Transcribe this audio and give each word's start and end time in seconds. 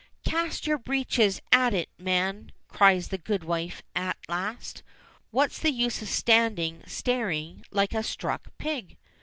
"Cast 0.25 0.65
your 0.65 0.79
breeches 0.79 1.43
at 1.51 1.75
it, 1.75 1.87
man!" 1.99 2.51
cries 2.67 3.09
the 3.09 3.19
goodwife 3.19 3.83
at 3.95 4.17
last. 4.27 4.81
"What's 5.29 5.59
the 5.59 5.69
use 5.71 6.01
of 6.01 6.09
standing 6.09 6.81
staring 6.87 7.63
like 7.69 7.93
a 7.93 8.01
stuck 8.01 8.47
pig?" 8.57 8.97